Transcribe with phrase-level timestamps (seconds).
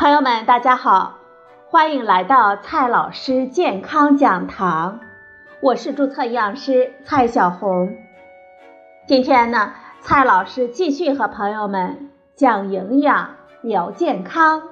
[0.00, 1.18] 朋友们，大家好，
[1.68, 4.98] 欢迎来到蔡老师健康讲堂，
[5.60, 7.98] 我是注册营养师蔡小红。
[9.06, 14.62] 今天呢，蔡老师继续和朋友们讲营养、聊健康。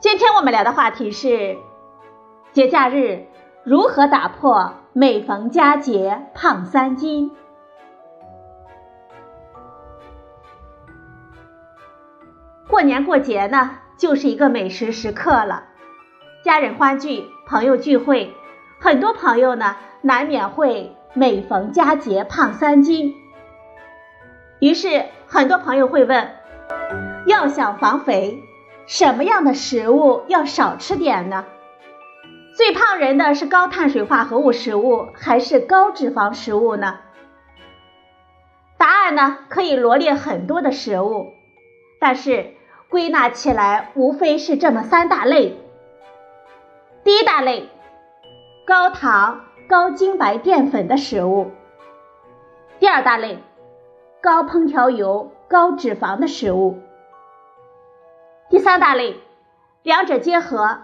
[0.00, 1.56] 今天我们聊的话题是
[2.50, 3.26] 节假日
[3.62, 7.30] 如何打破每逢佳节胖三斤。
[12.76, 15.64] 过年过节呢，就是一个美食时刻了，
[16.44, 18.34] 家人欢聚，朋友聚会，
[18.78, 23.14] 很多朋友呢难免会每逢佳节胖三斤。
[24.60, 26.30] 于是，很多朋友会问：
[27.24, 28.42] 要想防肥，
[28.86, 31.46] 什么样的食物要少吃点呢？
[32.58, 36.98] 最胖人的是高碳水化合物食物还是高脂肪食物呢？
[38.76, 41.36] 答案呢可以罗列很多的食物，
[41.98, 42.54] 但是。
[42.88, 45.58] 归纳起来，无非是这么三大类。
[47.02, 47.68] 第一大类，
[48.66, 51.46] 高糖、高精白淀粉的食物；
[52.78, 53.38] 第二大类，
[54.20, 56.76] 高烹调油、高脂肪的食物；
[58.48, 59.20] 第三大类，
[59.82, 60.78] 两者结合，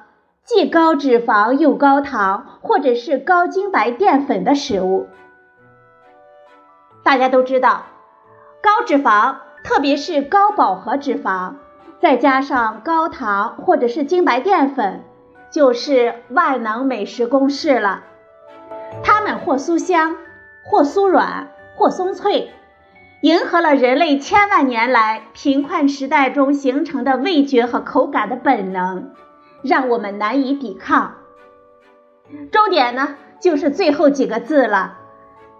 [0.45, 5.07] 既高脂肪又高糖，或者是高精白淀粉的食物。
[7.05, 7.85] 大家都知道，
[8.61, 11.55] 高脂肪，特别是高饱和脂肪。
[12.03, 15.05] 再加上高糖或者是精白淀粉，
[15.53, 18.03] 就是万能美食公式了。
[19.05, 20.17] 它们或酥香，
[20.65, 22.51] 或酥软，或松脆，
[23.21, 29.13] 迎合了人类千万年来贫困时代中形成的味觉和口感的本能，
[29.63, 31.15] 让我们难以抵抗。
[32.51, 34.99] 重点呢，就是最后几个字了，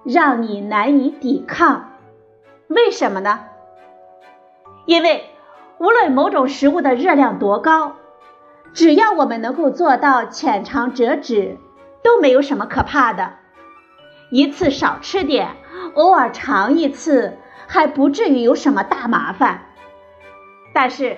[0.03, 1.93] 让你难以抵抗。
[2.67, 3.45] 为什么呢？
[4.87, 5.29] 因为。
[5.83, 7.97] 无论某种食物的热量多高，
[8.73, 11.59] 只要我们能够做到浅尝辄止，
[12.05, 13.33] 都没有什么可怕的。
[14.31, 15.49] 一次少吃点，
[15.95, 19.63] 偶尔尝一次，还不至于有什么大麻烦。
[20.73, 21.17] 但是，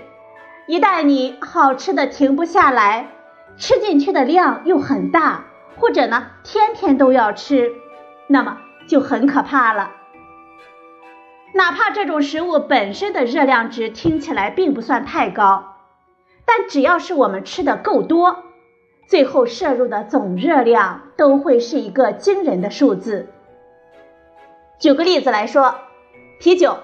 [0.67, 3.11] 一旦你好吃的停不下来，
[3.59, 5.45] 吃进去的量又很大，
[5.77, 7.71] 或者呢天天都要吃，
[8.29, 8.57] 那么
[8.89, 9.91] 就很可怕了。
[11.55, 15.77] 哪怕这种食物本身的热量值听起来并不算太高，
[16.45, 18.43] 但只要是我们吃的够多，
[19.07, 23.29] 最后摄入的总热量都会是一个惊人的数字。
[24.81, 25.77] 举个例子来说，
[26.41, 26.79] 啤酒，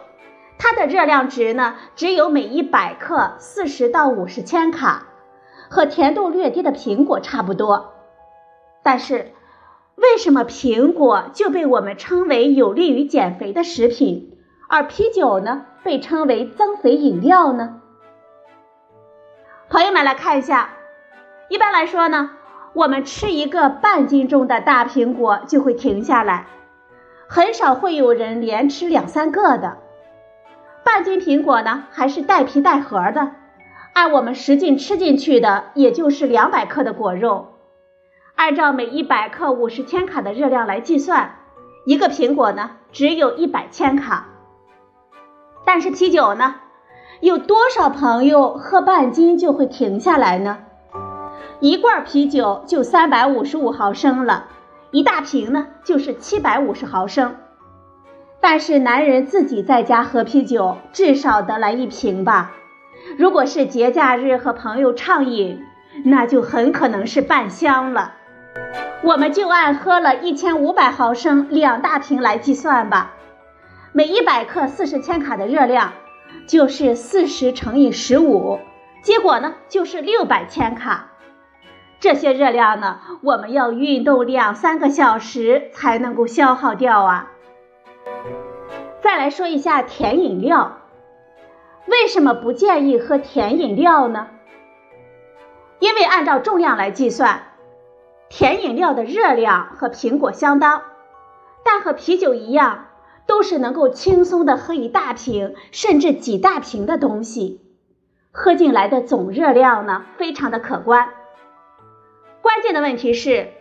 [0.57, 5.09] 它的热量值呢只有每一百克四十到五十千卡，
[5.69, 7.95] 和甜度略低的苹果差不多。
[8.85, 9.33] 但是，
[9.97, 14.37] 为什么苹果就被我们称为有利于减肥的食品？
[14.73, 17.81] 而啤酒呢，被称为增肥饮料呢。
[19.69, 20.71] 朋友们来看一下，
[21.49, 22.31] 一般来说呢，
[22.73, 26.47] 我们吃一个半斤重的大苹果就会停下来，
[27.29, 29.79] 很少会有人连吃两三个的。
[30.85, 33.33] 半斤苹果呢，还是带皮带核的，
[33.93, 37.55] 按我们十斤吃进去的，也就是两百克的果肉。
[38.37, 41.39] 按照每一百克五十千卡的热量来计算，
[41.87, 44.29] 一个苹果呢，只有一百千卡。
[45.65, 46.57] 但是啤酒呢，
[47.21, 50.59] 有多少朋友喝半斤就会停下来呢？
[51.61, 54.47] 一罐啤酒就三百五十五毫升了，
[54.91, 57.37] 一大瓶呢就是七百五十毫升。
[58.41, 62.53] 但是男人自己在家喝啤酒，至少得来一瓶吧。
[63.19, 65.63] 如果是节假日和朋友畅饮，
[66.05, 68.15] 那就很可能是半箱了。
[69.03, 73.13] 我们就按喝了一千五百毫升两大瓶来计算吧。
[73.93, 75.93] 每一百克四十千卡的热量，
[76.47, 78.61] 就是四十乘以十五，
[79.03, 81.09] 结果呢就是六百千卡。
[81.99, 87.33] 这些热量呢，我们要运动两三个小时才能够消耗掉啊。
[89.01, 90.79] 再来说一下甜饮料，
[91.87, 94.29] 为什么不建议喝甜饮料呢？
[95.81, 97.43] 因为按照重量来计算，
[98.29, 100.83] 甜饮料的热量和苹果相当，
[101.65, 102.87] 但和啤酒一样。
[103.31, 107.61] 都是能够轻松的喝一大瓶，甚至几大瓶的东西，
[108.33, 111.11] 喝进来的总热量呢，非常的可观。
[112.43, 113.53] 关键的问题是，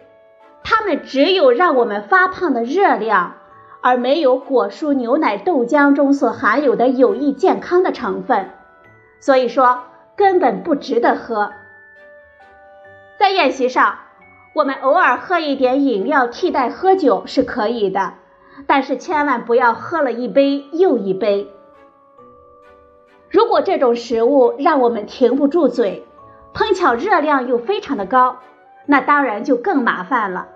[0.63, 3.35] 它们只有让我们发胖的热量，
[3.81, 8.49] 而没有果蔬、牛奶、豆浆中所含有的有益健康的成分，
[9.19, 9.83] 所以说
[10.15, 11.53] 根本不值得喝。
[13.19, 13.99] 在宴席上，
[14.55, 18.15] 我们偶尔喝一点饮料替代喝酒是可以的。
[18.67, 21.51] 但是千万不要喝了一杯又一杯。
[23.29, 26.05] 如果这种食物让我们停不住嘴，
[26.53, 28.37] 碰巧热量又非常的高，
[28.85, 30.47] 那当然就更麻烦了。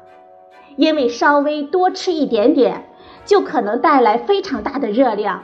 [0.76, 2.90] 因为稍微多吃一点点，
[3.26, 5.44] 就可能带来非常大的热量，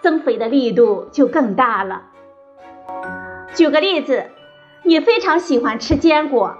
[0.00, 2.04] 增肥的力度就更大了。
[3.54, 4.30] 举个例子，
[4.82, 6.56] 你非常喜欢吃坚果，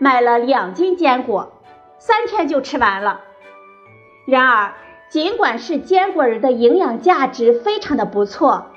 [0.00, 1.52] 买了两斤坚果，
[1.98, 3.20] 三天就吃完了。
[4.26, 4.72] 然而，
[5.12, 8.68] 尽管是坚果仁的营养价值非常的不错。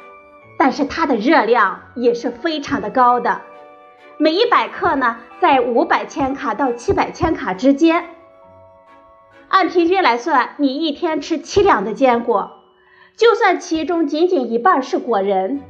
[0.58, 3.40] 但是它的热量也是非常的高的，
[4.18, 8.10] 每一百克呢在五百千卡到七百千卡之间。
[9.48, 12.52] 按平均来算，你一天吃七两的坚果，
[13.16, 15.62] 就算其中仅仅一半是果仁，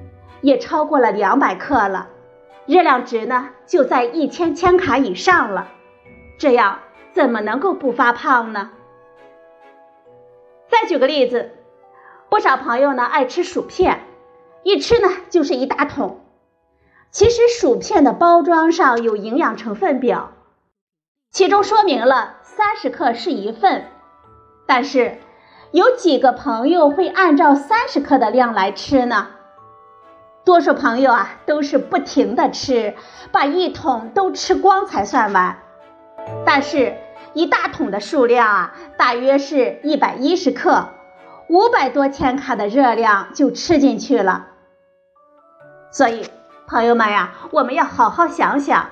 [0.41, 2.07] 也超过了两百克了，
[2.65, 5.67] 热量值呢就在一千千卡以上了。
[6.39, 6.79] 这样
[7.13, 8.71] 怎么能够不发胖呢？
[10.69, 11.51] 再举个例子，
[12.29, 14.01] 不少朋友呢爱吃薯片。
[14.63, 16.21] 一吃呢就是一大桶。
[17.11, 20.31] 其实薯片的包装上有营养成分表，
[21.31, 23.85] 其中说明了三十克是一份。
[24.65, 25.19] 但是
[25.71, 29.27] 有几个朋友会按照三十克的量来吃呢？
[30.43, 32.95] 多数朋友啊都是不停的吃，
[33.31, 35.59] 把一桶都吃光才算完。
[36.45, 36.97] 但是
[37.35, 40.87] 一大桶的数量啊，大约是一百一十克，
[41.49, 44.47] 五百多千卡的热量就吃进去了。
[45.91, 46.25] 所以，
[46.65, 48.89] 朋友们呀，我们要好好想想，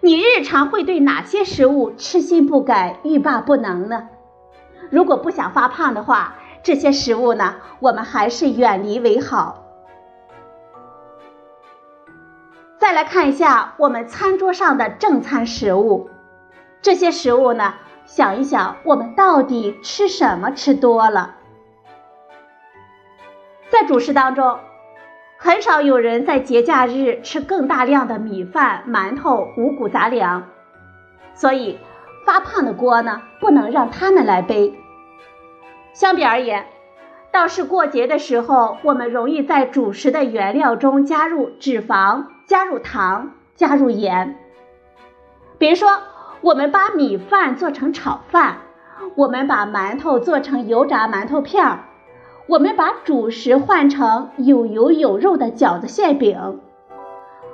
[0.00, 4.08] 你日常会对哪些食物痴心不改、欲罢不能呢？
[4.88, 9.58] 如果不想发胖的话，这些食物呢，我们还是远离为好。
[12.78, 16.10] 再来看一下我们餐桌上的正餐食物，
[16.82, 17.74] 这些食物呢，
[18.04, 21.36] 想一想，我们到底吃什么吃多了？
[23.70, 24.58] 在主食当中。
[25.38, 30.44] 很少有人在节假日吃更大量的米饭、馒头、五谷杂粮，
[31.34, 31.80] 所以
[32.24, 34.72] 发胖的锅呢，不能让他们来背。
[35.92, 36.66] 相比而言，
[37.32, 44.38] 倒是过节的时候，我们容易在主食的原料中加入脂肪、加入糖、加入盐。
[45.58, 45.88] 比如说，
[46.42, 48.58] 我们把米饭做成炒饭，
[49.14, 51.84] 我们把馒头做成油炸馒头片儿。
[52.48, 56.58] 我们把主食换成有油有肉的饺子馅饼，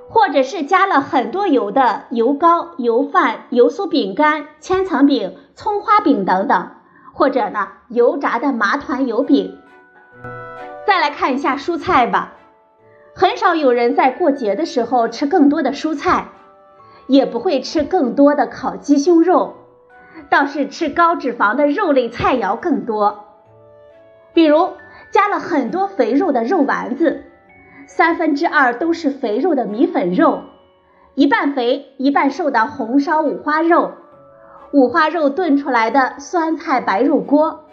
[0.09, 6.71] 或者是加了很多油的油糕、油饭、油酥饼干、千层饼、葱花饼等等，
[7.13, 9.59] 或者呢油炸的麻团油饼。
[10.87, 12.33] 再来看一下蔬菜吧，
[13.15, 16.29] 很少有人在过节的时候吃更多的蔬菜，
[17.09, 19.55] 也不会吃更多的烤鸡胸肉，
[20.31, 23.25] 倒是吃高脂肪的肉类菜肴更多。
[24.33, 24.75] 比如
[25.11, 27.25] 加了很多肥肉的肉丸子，
[27.87, 30.43] 三分之二都是肥肉的米粉肉，
[31.15, 33.93] 一半肥一半瘦的红烧五花肉，
[34.71, 37.65] 五花肉炖出来的酸菜白肉锅，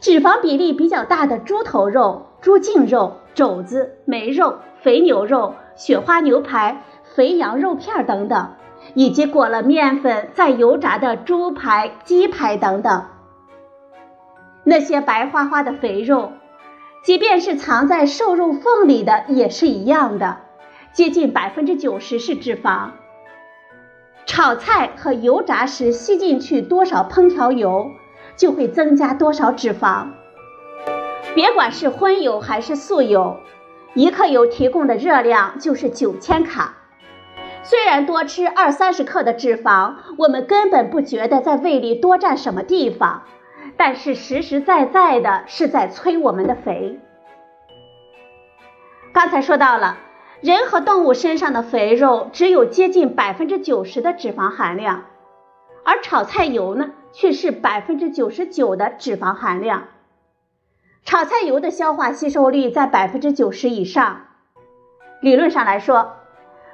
[0.00, 6.82] 脂肪比例比较大的猪头肉、猪颈肉、肘子、梅肉、肥牛肉、雪花牛排、
[7.16, 8.56] 肥羊肉片等等，
[8.92, 13.06] 以及裹了面粉再油炸的猪排、鸡排等等。
[14.64, 16.32] 那些白花花的肥肉，
[17.02, 20.36] 即便是藏在瘦肉缝里的，也是一样的，
[20.92, 22.90] 接近百分之九十是脂肪。
[24.26, 27.92] 炒菜和油炸时吸进去多少烹调油，
[28.36, 30.08] 就会增加多少脂肪。
[31.34, 33.38] 别管是荤油还是素油，
[33.94, 36.74] 一克油提供的热量就是九千卡。
[37.68, 43.24] 虽然多吃二三十克的脂肪，我们根本不觉得在胃里多占什么地方。
[43.76, 47.00] 但是实实在在的是在催我们的肥。
[49.12, 49.98] 刚才说到了，
[50.40, 55.04] 人和动物身上的肥肉只有接近百分之九十的脂肪含量，
[55.84, 59.88] 而炒菜油呢却是百分之九十九的脂肪含量。
[61.04, 64.22] 炒菜油的消化吸收率在百分之九十以上。
[65.20, 66.15] 理论上来说，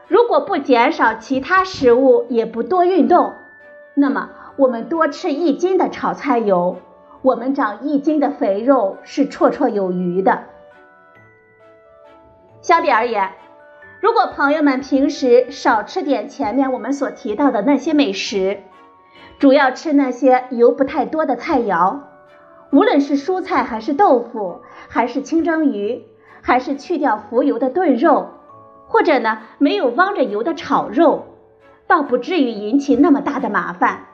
[0.09, 3.33] 如果不减少其他食物，也不多运动，
[3.95, 6.77] 那么我们多吃一斤的炒菜油。
[7.23, 10.43] 我们长一斤的肥肉是绰绰有余的。
[12.61, 13.31] 相比而言，
[14.01, 18.59] 如果朋友们平时少吃点前面我们所提到的那些美食，
[19.39, 22.01] 主要吃那些油不太多的菜肴，
[22.73, 26.05] 无论是蔬菜还是豆腐，还是清蒸鱼，
[26.41, 28.31] 还是去掉浮油的炖肉，
[28.93, 31.27] 或者呢没有汪着油的炒肉，
[31.87, 34.07] 倒不至于引起那么大的麻烦。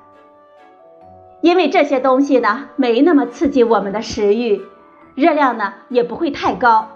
[1.40, 4.62] 因为这些东西呢，没那么刺激我们的食欲，
[5.14, 6.88] 热量呢也不会太高。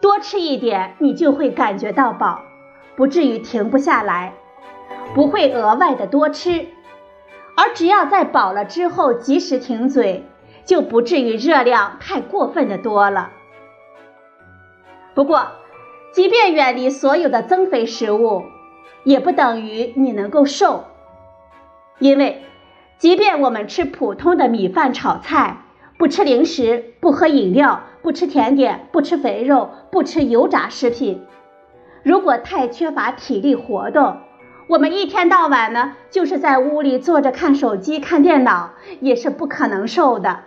[0.00, 2.40] 多吃一点，你就会感觉到饱，
[2.96, 4.32] 不至于停不下来，
[5.14, 6.66] 不会额外的多吃。
[7.56, 10.24] 而只要在饱了之后及时停嘴，
[10.64, 13.30] 就不至于热量太过分的多了。
[15.14, 15.46] 不过，
[16.12, 18.42] 即便远离所有的增肥食物，
[19.04, 20.84] 也不等于你能够瘦，
[22.00, 22.42] 因为
[22.98, 25.58] 即便我们吃普通的米饭炒菜，
[25.96, 31.24] 不吃零食，不喝饮料，不吃甜点，不吃肥肉，不吃油炸食品，
[32.02, 34.16] 如果太缺乏体力活动，
[34.66, 40.40] 我们一天到晚呢就是在屋里坐着看手机、看电脑，也是不可能瘦的。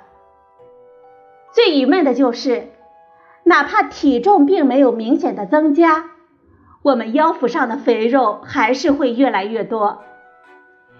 [1.53, 2.67] 最郁闷的就是。
[3.45, 6.11] 哪怕体重并没有明显的增加，
[6.81, 10.01] 我们腰腹上的肥肉还是会越来越多，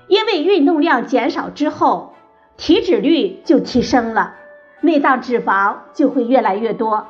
[0.08, 2.14] 因为运动量减少之后，
[2.58, 4.36] 体脂率就提升了，
[4.82, 7.08] 内脏脂肪就会越来越多。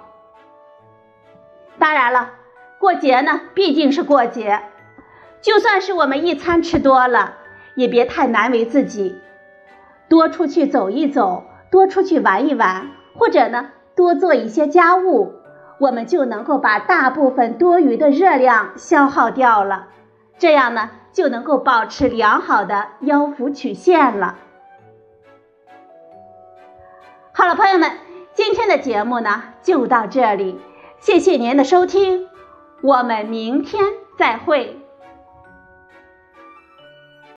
[1.79, 2.29] 当然了，
[2.79, 4.61] 过节呢毕竟是过节，
[5.41, 7.33] 就算是我们一餐吃多了，
[7.75, 9.19] 也别太难为自己，
[10.07, 13.71] 多出去走一走，多出去玩一玩，或者呢。
[13.95, 15.33] 多做一些家务，
[15.79, 19.87] 我们就能够把大部分多余的热量消耗掉了，
[20.37, 24.37] 这样呢就能够保持良好的腰腹曲线了。
[27.33, 27.91] 好了，朋友们，
[28.33, 30.59] 今天的节目呢就到这里，
[30.99, 32.27] 谢谢您的收听，
[32.81, 33.83] 我们明天
[34.17, 34.82] 再会。